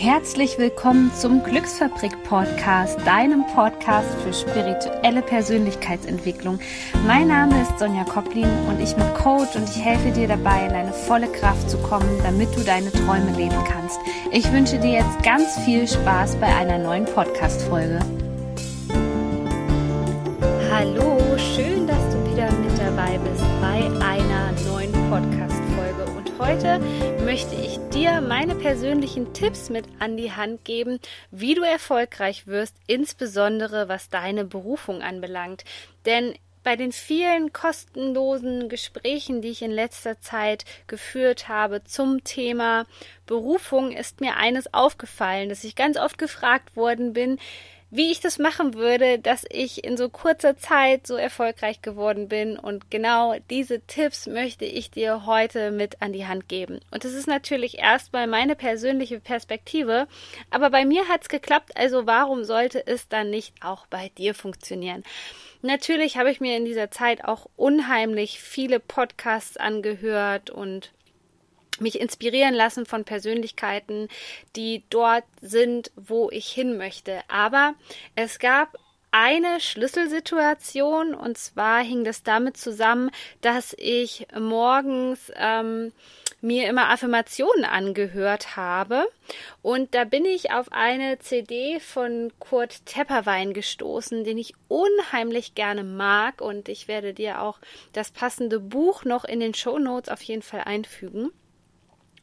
[0.00, 6.60] Herzlich willkommen zum Glücksfabrik Podcast, deinem Podcast für spirituelle Persönlichkeitsentwicklung.
[7.04, 10.72] Mein Name ist Sonja Koplin und ich bin Coach und ich helfe dir dabei, in
[10.72, 13.98] deine volle Kraft zu kommen, damit du deine Träume leben kannst.
[14.30, 17.98] Ich wünsche dir jetzt ganz viel Spaß bei einer neuen Podcast-Folge.
[20.70, 21.18] Hallo,
[21.56, 26.04] schön, dass du wieder mit dabei bist bei einer neuen Podcast-Folge.
[26.16, 26.80] Und heute
[27.28, 30.98] möchte ich dir meine persönlichen Tipps mit an die Hand geben,
[31.30, 35.66] wie du erfolgreich wirst, insbesondere was deine Berufung anbelangt.
[36.06, 36.32] Denn
[36.64, 42.86] bei den vielen kostenlosen Gesprächen, die ich in letzter Zeit geführt habe zum Thema
[43.26, 47.38] Berufung, ist mir eines aufgefallen, dass ich ganz oft gefragt worden bin,
[47.90, 52.58] wie ich das machen würde, dass ich in so kurzer Zeit so erfolgreich geworden bin.
[52.58, 56.80] Und genau diese Tipps möchte ich dir heute mit an die Hand geben.
[56.90, 60.06] Und das ist natürlich erstmal meine persönliche Perspektive.
[60.50, 64.34] Aber bei mir hat es geklappt, also warum sollte es dann nicht auch bei dir
[64.34, 65.02] funktionieren?
[65.62, 70.92] Natürlich habe ich mir in dieser Zeit auch unheimlich viele Podcasts angehört und
[71.80, 74.08] mich inspirieren lassen von Persönlichkeiten,
[74.56, 77.20] die dort sind, wo ich hin möchte.
[77.28, 77.74] Aber
[78.14, 78.76] es gab
[79.10, 85.92] eine Schlüsselsituation und zwar hing das damit zusammen, dass ich morgens ähm,
[86.40, 89.06] mir immer Affirmationen angehört habe
[89.62, 95.84] und da bin ich auf eine CD von Kurt Tepperwein gestoßen, den ich unheimlich gerne
[95.84, 97.58] mag und ich werde dir auch
[97.92, 101.32] das passende Buch noch in den Show Notes auf jeden Fall einfügen.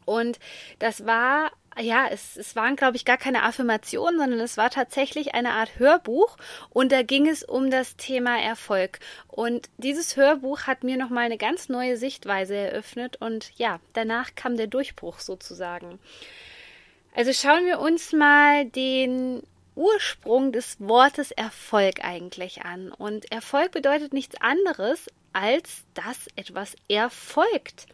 [0.06, 0.40] Und
[0.80, 5.36] das war ja, es, es waren, glaube ich, gar keine Affirmationen, sondern es war tatsächlich
[5.36, 6.38] eine Art Hörbuch
[6.70, 9.00] und da ging es um das Thema Erfolg.
[9.28, 14.56] Und dieses Hörbuch hat mir nochmal eine ganz neue Sichtweise eröffnet und ja, danach kam
[14.56, 16.00] der Durchbruch sozusagen.
[17.14, 19.44] Also schauen wir uns mal den
[19.76, 22.92] Ursprung des Wortes Erfolg eigentlich an.
[22.92, 27.88] Und Erfolg bedeutet nichts anderes, als dass etwas erfolgt.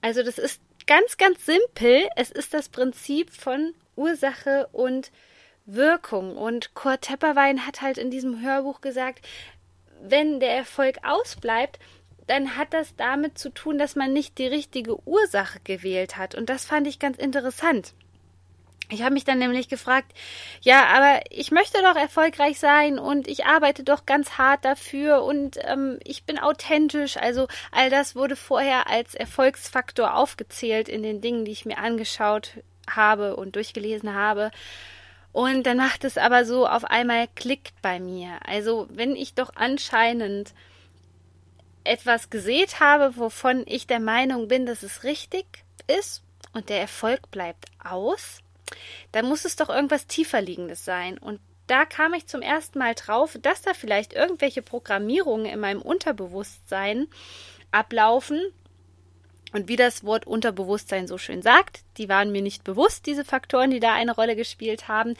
[0.00, 2.08] Also das ist ganz, ganz simpel.
[2.16, 5.10] Es ist das Prinzip von Ursache und
[5.66, 6.36] Wirkung.
[6.36, 9.26] Und Kurt Tepperwein hat halt in diesem Hörbuch gesagt,
[10.00, 11.78] wenn der Erfolg ausbleibt,
[12.26, 16.34] dann hat das damit zu tun, dass man nicht die richtige Ursache gewählt hat.
[16.34, 17.94] Und das fand ich ganz interessant.
[18.88, 20.12] Ich habe mich dann nämlich gefragt,
[20.60, 25.58] ja, aber ich möchte doch erfolgreich sein und ich arbeite doch ganz hart dafür und
[25.62, 27.16] ähm, ich bin authentisch.
[27.16, 32.52] Also all das wurde vorher als Erfolgsfaktor aufgezählt in den Dingen, die ich mir angeschaut
[32.88, 34.52] habe und durchgelesen habe.
[35.32, 38.38] Und dann macht es aber so auf einmal klickt bei mir.
[38.46, 40.54] Also wenn ich doch anscheinend
[41.82, 45.44] etwas gesät habe, wovon ich der Meinung bin, dass es richtig
[45.88, 48.38] ist und der Erfolg bleibt aus,
[49.12, 51.18] dann muss es doch irgendwas tieferliegendes sein.
[51.18, 55.82] Und da kam ich zum ersten Mal drauf, dass da vielleicht irgendwelche Programmierungen in meinem
[55.82, 57.08] Unterbewusstsein
[57.70, 58.40] ablaufen.
[59.52, 63.70] Und wie das Wort Unterbewusstsein so schön sagt, die waren mir nicht bewusst, diese Faktoren,
[63.70, 65.14] die da eine Rolle gespielt haben,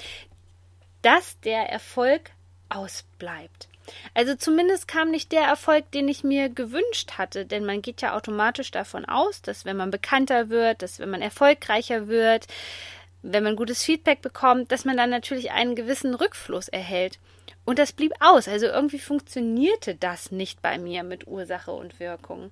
[1.02, 2.30] dass der Erfolg
[2.68, 3.68] ausbleibt.
[4.14, 8.16] Also zumindest kam nicht der Erfolg, den ich mir gewünscht hatte, denn man geht ja
[8.16, 12.46] automatisch davon aus, dass wenn man bekannter wird, dass wenn man erfolgreicher wird,
[13.32, 17.18] wenn man gutes Feedback bekommt, dass man dann natürlich einen gewissen Rückfluss erhält.
[17.64, 18.48] Und das blieb aus.
[18.48, 22.50] Also irgendwie funktionierte das nicht bei mir mit Ursache und Wirkung.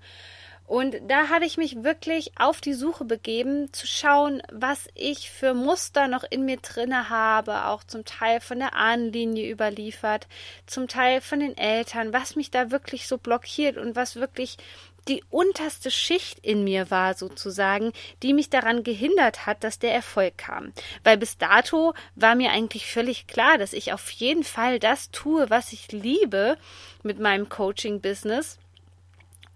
[0.66, 5.52] Und da habe ich mich wirklich auf die Suche begeben, zu schauen, was ich für
[5.52, 10.26] Muster noch in mir drinne habe, auch zum Teil von der Ahnenlinie überliefert,
[10.66, 14.56] zum Teil von den Eltern, was mich da wirklich so blockiert und was wirklich
[15.04, 17.92] die unterste Schicht in mir war sozusagen,
[18.22, 20.72] die mich daran gehindert hat, dass der Erfolg kam.
[21.02, 25.50] Weil bis dato war mir eigentlich völlig klar, dass ich auf jeden Fall das tue,
[25.50, 26.56] was ich liebe
[27.02, 28.58] mit meinem Coaching-Business.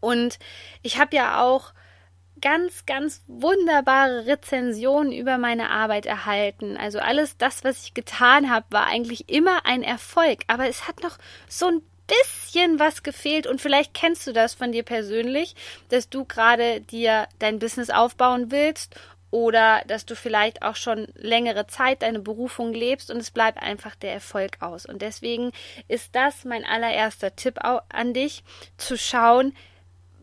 [0.00, 0.38] Und
[0.82, 1.72] ich habe ja auch
[2.40, 6.76] ganz, ganz wunderbare Rezensionen über meine Arbeit erhalten.
[6.76, 10.40] Also alles das, was ich getan habe, war eigentlich immer ein Erfolg.
[10.46, 11.18] Aber es hat noch
[11.48, 15.54] so ein bisschen was gefehlt und vielleicht kennst du das von dir persönlich,
[15.90, 18.96] dass du gerade dir dein Business aufbauen willst
[19.30, 23.94] oder dass du vielleicht auch schon längere Zeit deine Berufung lebst und es bleibt einfach
[23.94, 24.86] der Erfolg aus.
[24.86, 25.52] Und deswegen
[25.86, 28.42] ist das mein allererster Tipp an dich,
[28.78, 29.54] zu schauen,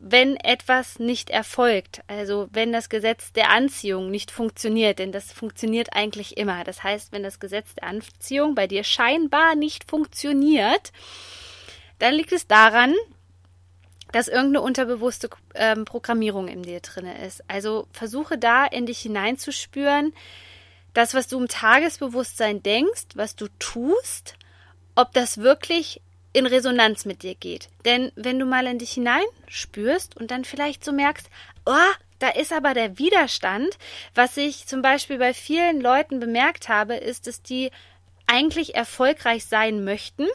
[0.08, 5.94] wenn etwas nicht erfolgt, also wenn das Gesetz der Anziehung nicht funktioniert, denn das funktioniert
[5.94, 6.64] eigentlich immer.
[6.64, 10.92] Das heißt, wenn das Gesetz der Anziehung bei dir scheinbar nicht funktioniert,
[12.00, 12.94] dann liegt es daran,
[14.12, 17.44] dass irgendeine unterbewusste ähm, Programmierung in dir drin ist.
[17.50, 20.14] Also versuche da in dich hineinzuspüren,
[20.94, 24.36] das, was du im Tagesbewusstsein denkst, was du tust,
[24.96, 26.02] ob das wirklich
[26.32, 27.70] in Resonanz mit dir geht.
[27.84, 31.30] Denn wenn du mal in dich hineinspürst und dann vielleicht so merkst,
[31.66, 33.78] oh, da ist aber der Widerstand,
[34.14, 37.72] was ich zum Beispiel bei vielen Leuten bemerkt habe, ist, dass die
[38.28, 40.28] eigentlich erfolgreich sein möchten,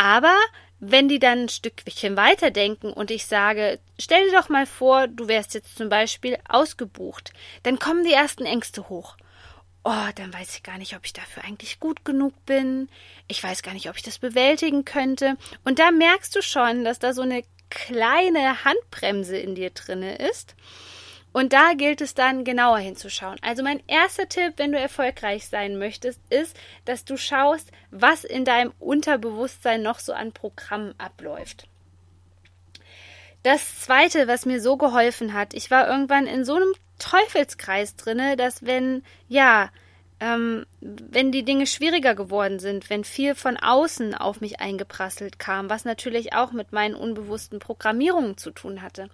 [0.00, 0.34] aber
[0.78, 5.28] wenn die dann ein Stückchen weiterdenken und ich sage, stell dir doch mal vor, du
[5.28, 9.18] wärst jetzt zum Beispiel ausgebucht, dann kommen die ersten Ängste hoch.
[9.84, 12.88] Oh, dann weiß ich gar nicht, ob ich dafür eigentlich gut genug bin.
[13.28, 15.36] Ich weiß gar nicht, ob ich das bewältigen könnte.
[15.64, 20.54] Und da merkst du schon, dass da so eine kleine Handbremse in dir drinne ist.
[21.32, 23.38] Und da gilt es dann genauer hinzuschauen.
[23.40, 28.44] Also mein erster Tipp, wenn du erfolgreich sein möchtest, ist, dass du schaust, was in
[28.44, 31.68] deinem Unterbewusstsein noch so an Programmen abläuft.
[33.42, 38.36] Das zweite, was mir so geholfen hat, ich war irgendwann in so einem Teufelskreis drinne,
[38.36, 39.70] dass wenn, ja,
[40.20, 45.70] ähm, wenn die Dinge schwieriger geworden sind, wenn viel von außen auf mich eingeprasselt kam,
[45.70, 49.08] was natürlich auch mit meinen unbewussten Programmierungen zu tun hatte,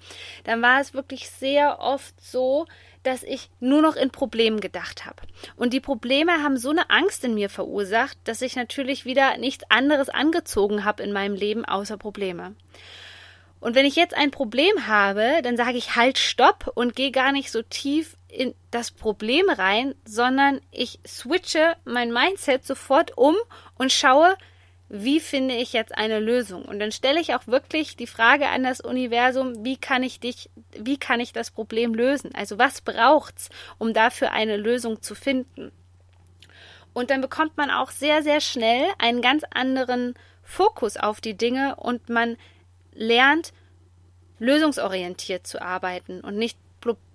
[0.45, 2.67] dann war es wirklich sehr oft so,
[3.05, 5.23] dass ich nur noch in Problemen gedacht habe.
[5.55, 9.65] Und die Probleme haben so eine Angst in mir verursacht, dass ich natürlich wieder nichts
[9.69, 12.57] anderes angezogen habe in meinem Leben außer Probleme.
[13.61, 17.33] Und wenn ich jetzt ein Problem habe, dann sage ich halt Stopp und gehe gar
[17.33, 23.35] nicht so tief in das Problem rein, sondern ich switche mein Mindset sofort um
[23.77, 24.37] und schaue,
[24.89, 26.65] wie finde ich jetzt eine Lösung?
[26.65, 30.51] Und dann stelle ich auch wirklich die Frage an das Universum, wie kann ich dich,
[30.77, 32.35] wie kann ich das Problem lösen?
[32.35, 33.49] Also was braucht's,
[33.79, 35.73] um dafür eine Lösung zu finden?
[36.93, 41.77] Und dann bekommt man auch sehr, sehr schnell einen ganz anderen Fokus auf die Dinge
[41.77, 42.37] und man
[42.93, 43.53] lernt,
[44.39, 46.59] lösungsorientiert zu arbeiten und nicht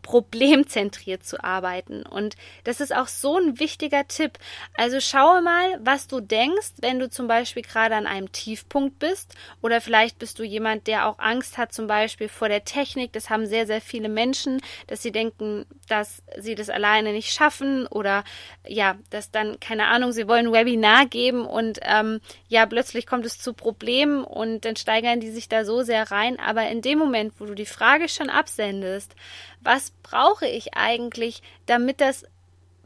[0.02, 2.04] problemzentriert zu arbeiten.
[2.04, 4.40] Und das ist auch so ein wichtiger Tipp.
[4.76, 9.36] Also schaue mal, was du denkst, wenn du zum Beispiel gerade an einem Tiefpunkt bist.
[9.62, 13.14] Oder vielleicht bist du jemand, der auch Angst hat, zum Beispiel vor der Technik.
[13.14, 17.88] Das haben sehr, sehr viele Menschen, dass sie denken, dass sie das alleine nicht schaffen.
[17.88, 18.24] Oder
[18.68, 23.26] ja, dass dann, keine Ahnung, sie wollen ein Webinar geben und ähm, ja, plötzlich kommt
[23.26, 26.40] es zu Problemen und dann steigern die sich da so sehr rein.
[26.40, 29.16] Aber in dem Moment, wo du die Frage schon absendest,
[29.62, 32.26] was brauche ich eigentlich, damit das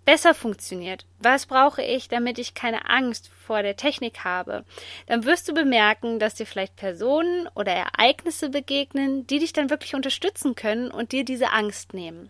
[0.06, 1.06] besser funktioniert?
[1.20, 4.64] Was brauche ich, damit ich keine Angst vor der Technik habe?
[5.08, 9.96] Dann wirst du bemerken, dass dir vielleicht Personen oder Ereignisse begegnen, die dich dann wirklich
[9.96, 12.30] unterstützen können und dir diese Angst nehmen.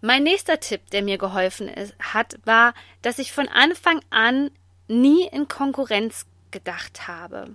[0.00, 2.72] Mein nächster Tipp, der mir geholfen ist, hat, war,
[3.02, 4.50] dass ich von Anfang an
[4.88, 7.54] nie in Konkurrenz gedacht habe.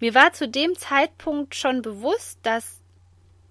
[0.00, 2.79] Mir war zu dem Zeitpunkt schon bewusst, dass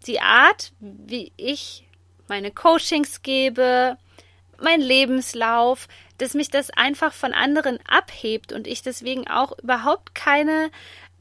[0.08, 1.88] die Art, wie ich
[2.28, 3.98] meine Coachings gebe,
[4.62, 5.88] mein Lebenslauf,
[6.18, 10.70] dass mich das einfach von anderen abhebt und ich deswegen auch überhaupt keine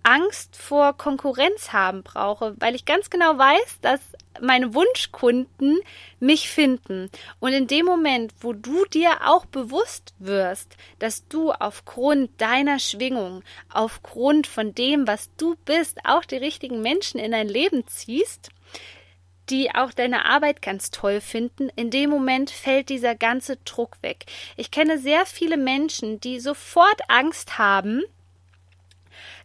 [0.02, 4.00] Angst vor Konkurrenz haben brauche, weil ich ganz genau weiß, dass
[4.40, 5.78] meine Wunschkunden
[6.20, 7.10] mich finden.
[7.40, 13.42] Und in dem Moment, wo du dir auch bewusst wirst, dass du aufgrund deiner Schwingung,
[13.72, 18.50] aufgrund von dem, was du bist, auch die richtigen Menschen in dein Leben ziehst,
[19.50, 24.26] die auch deine Arbeit ganz toll finden, in dem Moment fällt dieser ganze Druck weg.
[24.56, 28.02] Ich kenne sehr viele Menschen, die sofort Angst haben,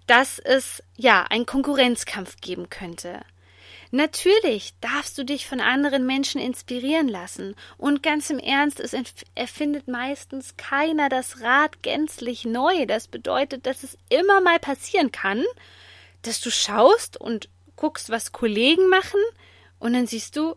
[0.08, 3.22] dass es ja einen Konkurrenzkampf geben könnte.
[3.96, 7.56] Natürlich darfst du dich von anderen Menschen inspirieren lassen.
[7.78, 8.96] Und ganz im Ernst, es
[9.36, 12.88] erfindet meistens keiner das Rad gänzlich neu.
[12.88, 15.44] Das bedeutet, dass es immer mal passieren kann,
[16.24, 19.20] dass du schaust und guckst, was Kollegen machen,
[19.78, 20.56] und dann siehst du, oh,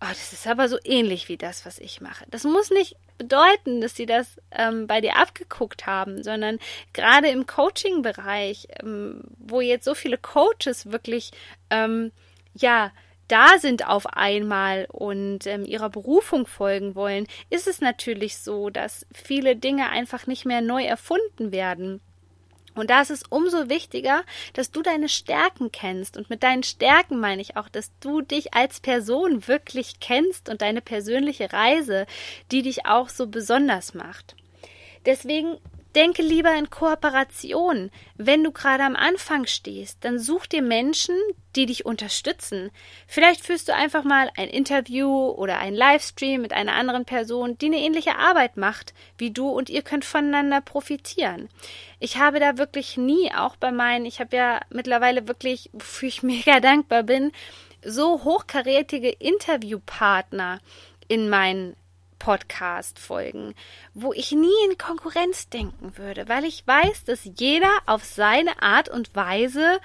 [0.00, 2.24] das ist aber so ähnlich wie das, was ich mache.
[2.30, 6.58] Das muss nicht bedeuten, dass sie das ähm, bei dir abgeguckt haben, sondern
[6.92, 11.32] gerade im Coaching-Bereich, ähm, wo jetzt so viele Coaches wirklich,
[11.70, 12.12] ähm,
[12.54, 12.92] ja,
[13.28, 19.06] da sind auf einmal und ähm, ihrer Berufung folgen wollen, ist es natürlich so, dass
[19.12, 22.00] viele Dinge einfach nicht mehr neu erfunden werden.
[22.78, 26.16] Und da ist es umso wichtiger, dass du deine Stärken kennst.
[26.16, 30.62] Und mit deinen Stärken meine ich auch, dass du dich als Person wirklich kennst und
[30.62, 32.06] deine persönliche Reise,
[32.52, 34.36] die dich auch so besonders macht.
[35.06, 35.56] Deswegen
[35.94, 37.90] Denke lieber in Kooperation.
[38.16, 41.16] Wenn du gerade am Anfang stehst, dann such dir Menschen,
[41.56, 42.70] die dich unterstützen.
[43.06, 47.66] Vielleicht führst du einfach mal ein Interview oder ein Livestream mit einer anderen Person, die
[47.66, 51.48] eine ähnliche Arbeit macht wie du und ihr könnt voneinander profitieren.
[52.00, 56.22] Ich habe da wirklich nie, auch bei meinen, ich habe ja mittlerweile wirklich, wofür ich
[56.22, 57.32] mega dankbar bin,
[57.82, 60.60] so hochkarätige Interviewpartner
[61.08, 61.76] in meinen
[62.18, 63.54] Podcast-Folgen,
[63.94, 68.88] wo ich nie in Konkurrenz denken würde, weil ich weiß, dass jeder auf seine Art
[68.88, 69.80] und Weise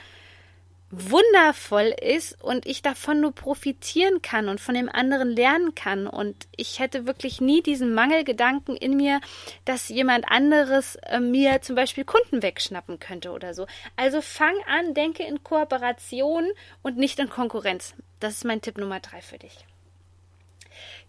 [0.95, 6.05] wundervoll ist und ich davon nur profitieren kann und von dem anderen lernen kann.
[6.05, 9.19] Und ich hätte wirklich nie diesen Mangelgedanken in mir,
[9.65, 13.65] dass jemand anderes äh, mir zum Beispiel Kunden wegschnappen könnte oder so.
[13.95, 16.45] Also fang an, denke in Kooperation
[16.83, 17.95] und nicht in Konkurrenz.
[18.19, 19.65] Das ist mein Tipp Nummer drei für dich.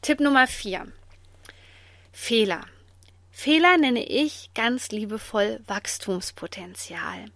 [0.00, 0.86] Tipp Nummer vier.
[2.14, 2.60] Fehler.
[3.32, 7.26] Fehler nenne ich ganz liebevoll Wachstumspotenzial.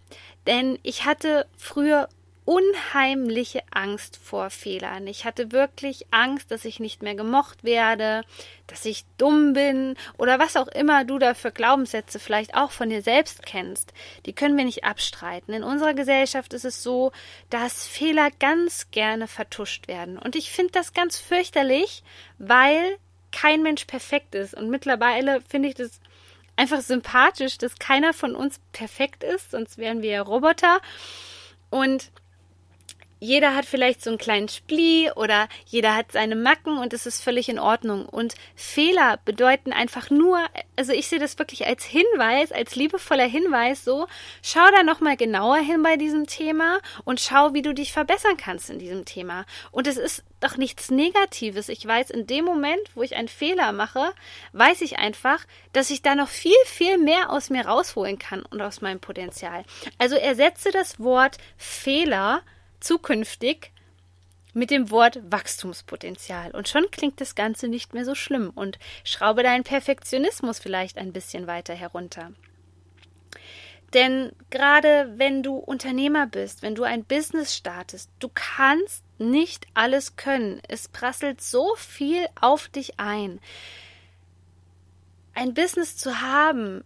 [0.46, 2.08] Denn ich hatte früher
[2.44, 5.08] unheimliche Angst vor Fehlern.
[5.08, 8.22] Ich hatte wirklich Angst, dass ich nicht mehr gemocht werde,
[8.68, 12.88] dass ich dumm bin oder was auch immer du da für Glaubenssätze vielleicht auch von
[12.88, 13.92] dir selbst kennst.
[14.24, 15.52] Die können wir nicht abstreiten.
[15.52, 17.10] In unserer Gesellschaft ist es so,
[17.50, 20.16] dass Fehler ganz gerne vertuscht werden.
[20.18, 22.04] Und ich finde das ganz fürchterlich,
[22.38, 22.96] weil
[23.32, 24.54] kein Mensch perfekt ist.
[24.54, 26.00] Und mittlerweile finde ich das
[26.56, 30.80] einfach sympathisch, dass keiner von uns perfekt ist, sonst wären wir ja Roboter.
[31.70, 32.10] Und
[33.20, 37.22] jeder hat vielleicht so einen kleinen Splie oder jeder hat seine Macken und es ist
[37.22, 38.06] völlig in Ordnung.
[38.06, 40.38] Und Fehler bedeuten einfach nur,
[40.76, 44.06] also ich sehe das wirklich als Hinweis, als liebevoller Hinweis so,
[44.42, 48.70] schau da nochmal genauer hin bei diesem Thema und schau, wie du dich verbessern kannst
[48.70, 49.44] in diesem Thema.
[49.70, 51.68] Und es ist doch nichts Negatives.
[51.68, 54.12] Ich weiß, in dem Moment, wo ich einen Fehler mache,
[54.52, 58.60] weiß ich einfach, dass ich da noch viel, viel mehr aus mir rausholen kann und
[58.62, 59.64] aus meinem Potenzial.
[59.98, 62.42] Also ersetze das Wort Fehler
[62.80, 63.72] zukünftig
[64.54, 66.50] mit dem Wort Wachstumspotenzial.
[66.52, 71.12] Und schon klingt das Ganze nicht mehr so schlimm und schraube deinen Perfektionismus vielleicht ein
[71.12, 72.32] bisschen weiter herunter.
[73.94, 80.16] Denn gerade wenn du Unternehmer bist, wenn du ein Business startest, du kannst nicht alles
[80.16, 80.60] können.
[80.68, 83.40] Es prasselt so viel auf dich ein.
[85.34, 86.84] Ein Business zu haben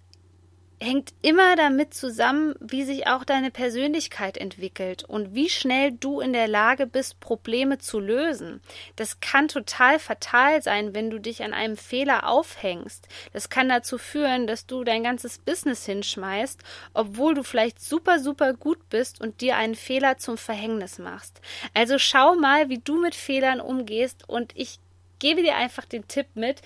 [0.83, 6.33] hängt immer damit zusammen, wie sich auch deine Persönlichkeit entwickelt und wie schnell du in
[6.33, 8.61] der Lage bist, Probleme zu lösen.
[8.97, 13.09] Das kann total fatal sein, wenn du dich an einem Fehler aufhängst.
[13.33, 16.61] Das kann dazu führen, dass du dein ganzes Business hinschmeißt,
[16.95, 21.41] obwohl du vielleicht super, super gut bist und dir einen Fehler zum Verhängnis machst.
[21.75, 24.81] Also schau mal, wie du mit Fehlern umgehst und ich
[25.21, 26.63] gebe dir einfach den Tipp mit,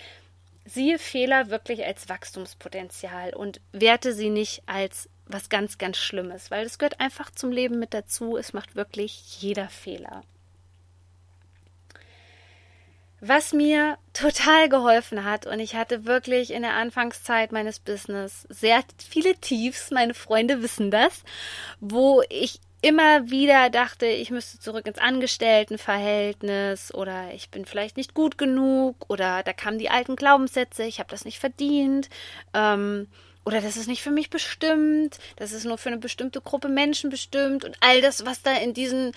[0.66, 6.66] siehe Fehler wirklich als Wachstumspotenzial und werte sie nicht als was ganz, ganz Schlimmes, weil
[6.66, 8.36] es gehört einfach zum Leben mit dazu.
[8.36, 10.22] Es macht wirklich jeder Fehler.
[13.20, 18.84] Was mir total geholfen hat und ich hatte wirklich in der Anfangszeit meines Business sehr
[19.08, 21.22] viele Tiefs, meine Freunde wissen das,
[21.80, 28.14] wo ich immer wieder dachte, ich müsste zurück ins Angestelltenverhältnis oder ich bin vielleicht nicht
[28.14, 32.08] gut genug oder da kamen die alten Glaubenssätze, ich habe das nicht verdient
[32.54, 33.08] ähm,
[33.44, 37.10] oder das ist nicht für mich bestimmt, das ist nur für eine bestimmte Gruppe Menschen
[37.10, 39.10] bestimmt und all das, was da in diesen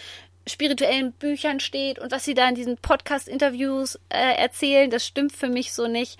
[0.47, 5.47] spirituellen Büchern steht und was sie da in diesen Podcast-Interviews äh, erzählen, das stimmt für
[5.47, 6.19] mich so nicht.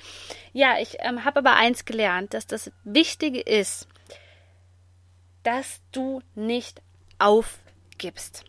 [0.53, 3.87] Ja, ich ähm, habe aber eins gelernt, dass das Wichtige ist,
[5.41, 6.83] dass du nicht
[7.19, 8.45] aufgibst.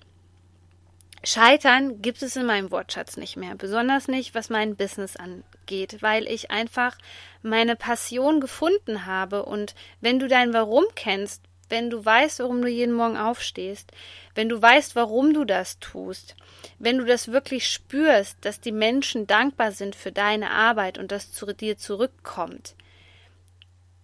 [1.22, 6.26] Scheitern gibt es in meinem Wortschatz nicht mehr, besonders nicht, was mein Business angeht, weil
[6.26, 6.96] ich einfach
[7.42, 12.68] meine Passion gefunden habe und wenn du dein Warum kennst, wenn du weißt, warum du
[12.68, 13.92] jeden Morgen aufstehst,
[14.34, 16.34] wenn du weißt, warum du das tust,
[16.78, 21.32] wenn du das wirklich spürst, dass die Menschen dankbar sind für deine Arbeit und das
[21.32, 22.74] zu dir zurückkommt,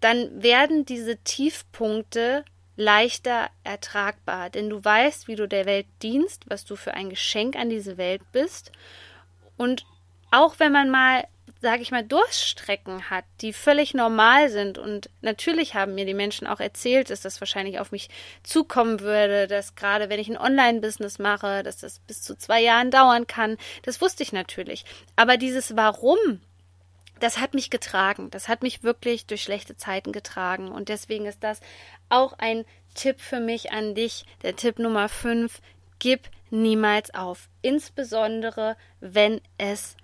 [0.01, 2.45] dann werden diese Tiefpunkte
[2.77, 7.57] leichter ertragbar, denn du weißt, wie du der Welt dienst, was du für ein Geschenk
[7.57, 8.71] an diese Welt bist.
[9.57, 9.87] Und
[10.31, 11.27] auch wenn man mal,
[11.63, 16.47] sage ich mal, Durststrecken hat, die völlig normal sind und natürlich haben mir die Menschen
[16.47, 18.11] auch erzählt, dass das wahrscheinlich auf mich
[18.43, 22.91] zukommen würde, dass gerade wenn ich ein Online-Business mache, dass das bis zu zwei Jahren
[22.91, 24.85] dauern kann, das wusste ich natürlich.
[25.17, 26.41] Aber dieses Warum,
[27.21, 28.31] das hat mich getragen.
[28.31, 30.69] Das hat mich wirklich durch schlechte Zeiten getragen.
[30.71, 31.61] Und deswegen ist das
[32.09, 34.25] auch ein Tipp für mich an dich.
[34.43, 35.61] Der Tipp Nummer 5.
[35.99, 37.49] Gib niemals auf.
[37.63, 39.97] Insbesondere, wenn es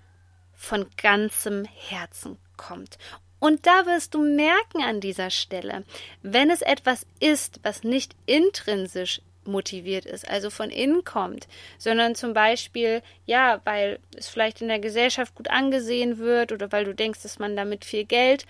[0.53, 2.97] von ganzem Herzen kommt.
[3.39, 5.83] Und da wirst du merken an dieser Stelle,
[6.21, 11.47] wenn es etwas ist, was nicht intrinsisch motiviert ist, also von innen kommt,
[11.77, 16.85] sondern zum Beispiel, ja, weil es vielleicht in der Gesellschaft gut angesehen wird oder weil
[16.85, 18.45] du denkst, dass man damit viel Geld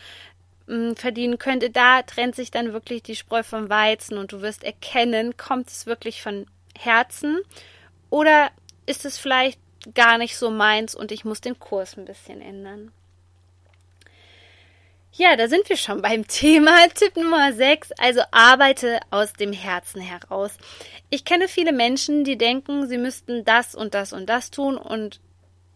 [0.68, 4.42] mh, hm, verdienen könnte, da trennt sich dann wirklich die Spreu vom Weizen und du
[4.42, 6.46] wirst erkennen, kommt es wirklich von
[6.78, 7.40] Herzen
[8.10, 8.52] oder
[8.86, 9.60] ist es vielleicht
[9.96, 12.92] gar nicht so meins und ich muss den Kurs ein bisschen ändern.
[15.16, 16.76] Ja, da sind wir schon beim Thema.
[16.96, 20.58] Tipp Nummer 6, also arbeite aus dem Herzen heraus.
[21.12, 25.22] Ich kenne viele Menschen, die denken, sie müssten das und das und das tun und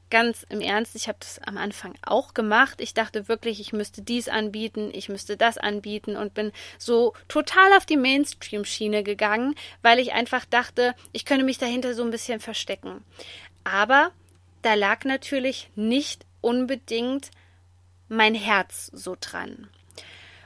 [0.10, 2.82] ganz im Ernst, ich habe das am Anfang auch gemacht.
[2.82, 7.74] Ich dachte wirklich, ich müsste dies anbieten, ich müsste das anbieten und bin so total
[7.74, 9.53] auf die Mainstream-Schiene gegangen,
[9.84, 13.03] weil ich einfach dachte, ich könnte mich dahinter so ein bisschen verstecken.
[13.63, 14.10] Aber
[14.63, 17.29] da lag natürlich nicht unbedingt
[18.09, 19.69] mein Herz so dran.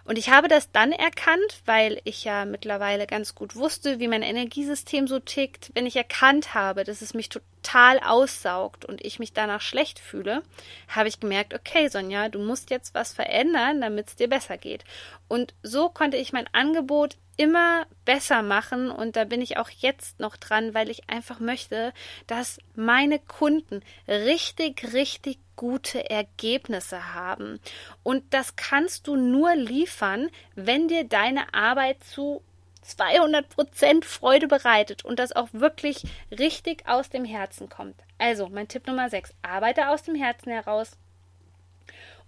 [0.04, 4.24] Und ich habe das dann erkannt, weil ich ja mittlerweile ganz gut wusste, wie mein
[4.24, 5.72] Energiesystem so tickt.
[5.74, 10.42] Wenn ich erkannt habe, dass es mich total aussaugt und ich mich danach schlecht fühle,
[10.88, 14.84] habe ich gemerkt, okay, Sonja, du musst jetzt was verändern, damit es dir besser geht.
[15.28, 20.20] Und so konnte ich mein Angebot immer besser machen und da bin ich auch jetzt
[20.20, 21.94] noch dran, weil ich einfach möchte,
[22.28, 27.60] dass meine Kunden richtig, richtig gute Ergebnisse haben.
[28.04, 32.44] Und das kannst du nur liefern, wenn dir deine Arbeit zu
[32.82, 37.96] 200 Prozent Freude bereitet und das auch wirklich richtig aus dem Herzen kommt.
[38.18, 40.98] Also, mein Tipp Nummer 6, arbeite aus dem Herzen heraus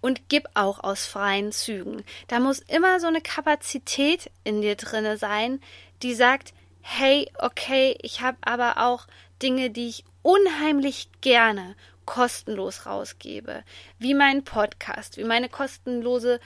[0.04, 2.04] und gib auch aus freien Zügen.
[2.28, 5.62] Da muss immer so eine Kapazität in dir drinne sein,
[6.02, 9.06] die sagt, hey, okay, ich habe aber auch
[9.40, 13.64] Dinge, die ich unheimlich gerne kostenlos rausgebe,
[13.98, 16.38] wie mein Podcast, wie meine kostenlose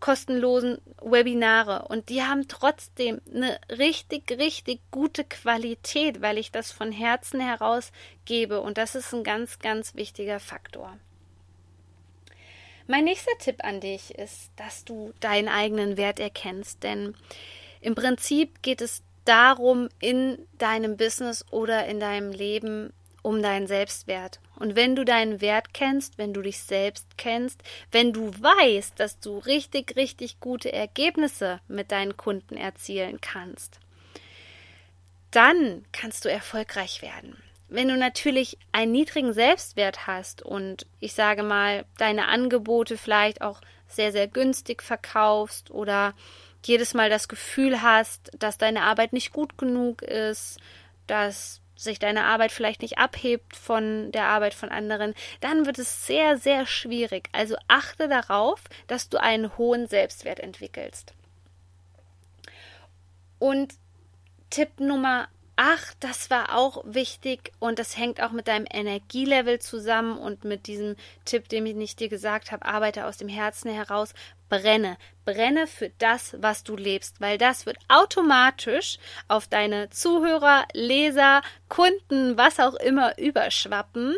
[0.00, 6.90] kostenlosen Webinare und die haben trotzdem eine richtig, richtig gute Qualität, weil ich das von
[6.90, 7.92] Herzen heraus
[8.24, 10.98] gebe und das ist ein ganz, ganz wichtiger Faktor.
[12.88, 17.14] Mein nächster Tipp an dich ist, dass du deinen eigenen Wert erkennst, denn
[17.80, 24.38] im Prinzip geht es darum, in deinem Business oder in deinem Leben um deinen Selbstwert.
[24.54, 29.18] Und wenn du deinen Wert kennst, wenn du dich selbst kennst, wenn du weißt, dass
[29.18, 33.80] du richtig, richtig gute Ergebnisse mit deinen Kunden erzielen kannst,
[35.32, 37.36] dann kannst du erfolgreich werden.
[37.68, 43.60] Wenn du natürlich einen niedrigen Selbstwert hast und ich sage mal, deine Angebote vielleicht auch
[43.88, 46.14] sehr, sehr günstig verkaufst oder
[46.64, 50.58] jedes Mal das Gefühl hast, dass deine Arbeit nicht gut genug ist,
[51.06, 56.06] dass sich deine Arbeit vielleicht nicht abhebt von der Arbeit von anderen, dann wird es
[56.06, 57.28] sehr, sehr schwierig.
[57.32, 61.12] Also achte darauf, dass du einen hohen Selbstwert entwickelst.
[63.38, 63.74] Und
[64.48, 70.18] Tipp Nummer ach, das war auch wichtig und das hängt auch mit deinem Energielevel zusammen
[70.18, 74.12] und mit diesem Tipp, den ich dir gesagt habe, arbeite aus dem Herzen heraus,
[74.48, 81.42] brenne, brenne für das, was du lebst, weil das wird automatisch auf deine Zuhörer, Leser,
[81.68, 84.16] Kunden, was auch immer überschwappen.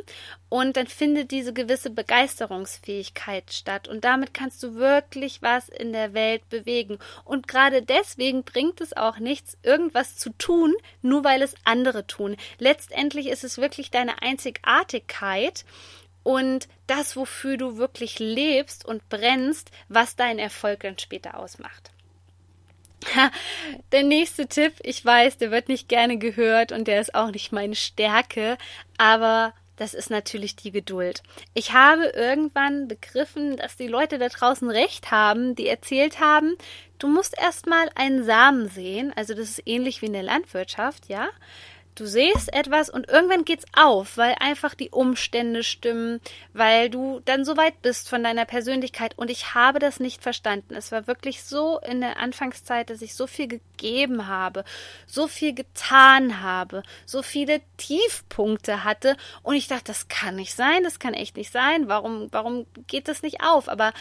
[0.50, 3.88] Und dann findet diese gewisse Begeisterungsfähigkeit statt.
[3.88, 6.98] Und damit kannst du wirklich was in der Welt bewegen.
[7.24, 12.36] Und gerade deswegen bringt es auch nichts, irgendwas zu tun, nur weil es andere tun.
[12.58, 15.64] Letztendlich ist es wirklich deine Einzigartigkeit
[16.28, 21.90] und das, wofür du wirklich lebst und brennst, was deinen Erfolg dann später ausmacht.
[23.92, 27.50] der nächste Tipp, ich weiß, der wird nicht gerne gehört und der ist auch nicht
[27.50, 28.58] meine Stärke,
[28.98, 31.22] aber das ist natürlich die Geduld.
[31.54, 36.58] Ich habe irgendwann begriffen, dass die Leute da draußen recht haben, die erzählt haben,
[36.98, 41.30] du musst erstmal einen Samen sehen, also das ist ähnlich wie in der Landwirtschaft, ja?
[41.98, 46.20] Du siehst etwas und irgendwann geht's auf, weil einfach die Umstände stimmen,
[46.52, 49.18] weil du dann so weit bist von deiner Persönlichkeit.
[49.18, 50.76] Und ich habe das nicht verstanden.
[50.76, 54.64] Es war wirklich so in der Anfangszeit, dass ich so viel gegeben habe,
[55.08, 59.16] so viel getan habe, so viele Tiefpunkte hatte.
[59.42, 61.88] Und ich dachte, das kann nicht sein, das kann echt nicht sein.
[61.88, 63.68] Warum, warum geht das nicht auf?
[63.68, 63.92] Aber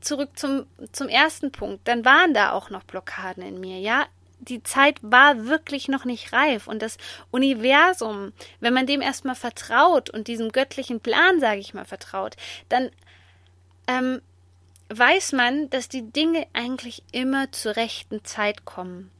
[0.00, 1.86] zurück zum, zum ersten Punkt.
[1.86, 4.08] Dann waren da auch noch Blockaden in mir, ja
[4.48, 6.98] die Zeit war wirklich noch nicht reif und das
[7.30, 12.36] Universum, wenn man dem erstmal vertraut und diesem göttlichen Plan, sage ich mal, vertraut,
[12.68, 12.90] dann
[13.86, 14.20] ähm,
[14.88, 19.10] weiß man, dass die Dinge eigentlich immer zur rechten Zeit kommen.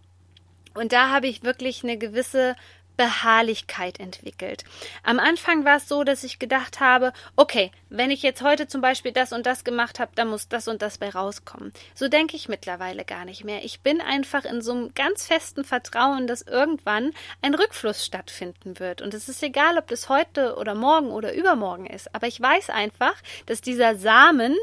[0.74, 2.56] Und da habe ich wirklich eine gewisse
[2.96, 4.64] Beharrlichkeit entwickelt.
[5.02, 8.80] Am Anfang war es so, dass ich gedacht habe, okay, wenn ich jetzt heute zum
[8.80, 11.72] Beispiel das und das gemacht habe, dann muss das und das bei rauskommen.
[11.94, 13.64] So denke ich mittlerweile gar nicht mehr.
[13.64, 19.02] Ich bin einfach in so einem ganz festen Vertrauen, dass irgendwann ein Rückfluss stattfinden wird.
[19.02, 22.14] Und es ist egal, ob das heute oder morgen oder übermorgen ist.
[22.14, 23.14] Aber ich weiß einfach,
[23.46, 24.56] dass dieser Samen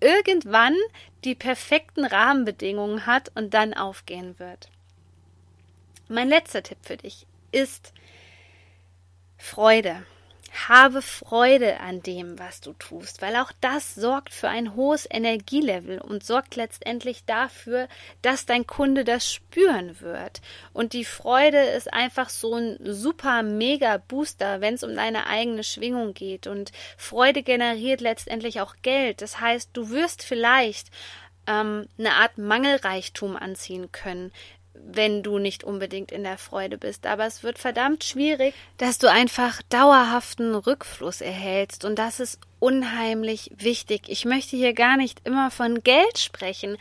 [0.00, 0.74] irgendwann
[1.24, 4.68] die perfekten Rahmenbedingungen hat und dann aufgehen wird.
[6.08, 7.94] Mein letzter Tipp für dich ist
[9.38, 10.04] Freude.
[10.68, 16.00] habe Freude an dem, was du tust, weil auch das sorgt für ein hohes Energielevel
[16.00, 17.88] und sorgt letztendlich dafür,
[18.22, 20.40] dass dein Kunde das spüren wird.
[20.72, 25.64] Und die Freude ist einfach so ein super mega Booster, wenn es um deine eigene
[25.64, 26.46] Schwingung geht.
[26.46, 29.20] Und Freude generiert letztendlich auch Geld.
[29.20, 30.90] Das heißt, du wirst vielleicht
[31.46, 34.32] ähm, eine Art Mangelreichtum anziehen können,
[34.84, 37.06] wenn du nicht unbedingt in der Freude bist.
[37.06, 41.84] Aber es wird verdammt schwierig, dass du einfach dauerhaften Rückfluss erhältst.
[41.84, 44.08] Und das ist unheimlich wichtig.
[44.08, 46.76] Ich möchte hier gar nicht immer von Geld sprechen,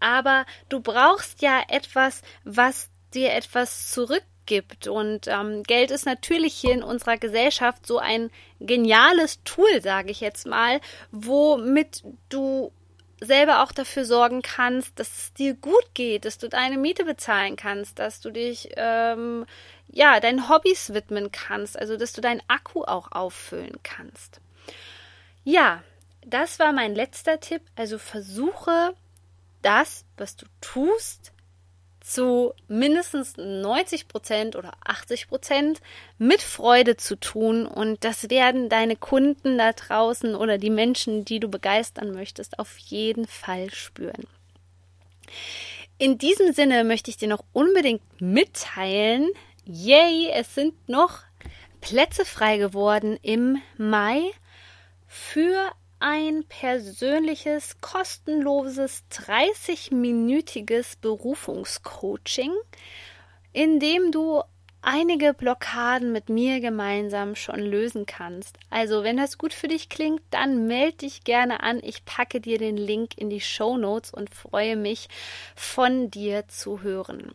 [0.00, 4.86] aber du brauchst ja etwas, was dir etwas zurückgibt.
[4.86, 8.30] Und ähm, Geld ist natürlich hier in unserer Gesellschaft so ein
[8.60, 10.80] geniales Tool, sage ich jetzt mal,
[11.10, 12.72] womit du
[13.20, 17.56] selber auch dafür sorgen kannst, dass es dir gut geht, dass du deine Miete bezahlen
[17.56, 19.46] kannst, dass du dich ähm,
[19.88, 24.40] ja deinen Hobbys widmen kannst, also dass du deinen Akku auch auffüllen kannst.
[25.44, 25.82] Ja,
[26.26, 27.62] das war mein letzter Tipp.
[27.76, 28.94] Also versuche
[29.62, 31.32] das, was du tust,
[32.06, 35.80] zu mindestens 90 Prozent oder 80 Prozent
[36.18, 37.66] mit Freude zu tun.
[37.66, 42.78] Und das werden deine Kunden da draußen oder die Menschen, die du begeistern möchtest, auf
[42.78, 44.28] jeden Fall spüren.
[45.98, 49.28] In diesem Sinne möchte ich dir noch unbedingt mitteilen,
[49.64, 51.22] yay, es sind noch
[51.80, 54.30] Plätze frei geworden im Mai
[55.08, 62.52] für ein persönliches, kostenloses, 30-minütiges Berufungscoaching,
[63.52, 64.42] in dem du
[64.82, 68.56] einige Blockaden mit mir gemeinsam schon lösen kannst.
[68.70, 71.80] Also, wenn das gut für dich klingt, dann melde dich gerne an.
[71.82, 75.08] Ich packe dir den Link in die Show Notes und freue mich,
[75.56, 77.32] von dir zu hören.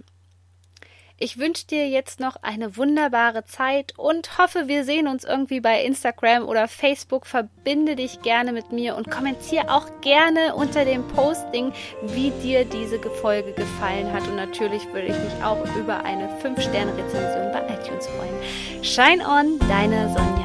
[1.23, 5.83] Ich wünsche dir jetzt noch eine wunderbare Zeit und hoffe, wir sehen uns irgendwie bei
[5.83, 7.27] Instagram oder Facebook.
[7.27, 12.99] Verbinde dich gerne mit mir und kommentiere auch gerne unter dem Posting, wie dir diese
[12.99, 14.27] Folge gefallen hat.
[14.27, 18.83] Und natürlich würde ich mich auch über eine 5-Sterne-Rezension bei iTunes freuen.
[18.83, 20.40] Shine on, deine Sonja.